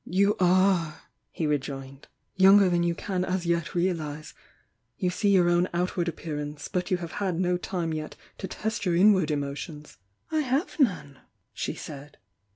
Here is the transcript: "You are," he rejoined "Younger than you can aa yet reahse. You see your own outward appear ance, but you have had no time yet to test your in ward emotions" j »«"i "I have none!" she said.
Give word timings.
"You 0.09 0.35
are," 0.39 1.03
he 1.29 1.45
rejoined 1.45 2.07
"Younger 2.35 2.69
than 2.71 2.81
you 2.81 2.95
can 2.95 3.23
aa 3.23 3.37
yet 3.43 3.75
reahse. 3.75 4.33
You 4.97 5.11
see 5.11 5.29
your 5.29 5.47
own 5.47 5.67
outward 5.75 6.07
appear 6.07 6.39
ance, 6.39 6.67
but 6.67 6.89
you 6.89 6.97
have 6.97 7.11
had 7.21 7.39
no 7.39 7.55
time 7.55 7.93
yet 7.93 8.15
to 8.39 8.47
test 8.47 8.83
your 8.83 8.95
in 8.95 9.13
ward 9.13 9.29
emotions" 9.29 9.99
j 10.31 10.37
»«"i 10.37 10.39
"I 10.39 10.41
have 10.41 10.79
none!" 10.79 11.19
she 11.53 11.75
said. 11.75 12.17